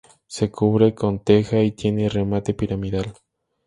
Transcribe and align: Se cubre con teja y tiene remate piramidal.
Se 0.25 0.49
cubre 0.49 0.95
con 0.95 1.19
teja 1.23 1.61
y 1.61 1.73
tiene 1.73 2.09
remate 2.09 2.55
piramidal. 2.55 3.13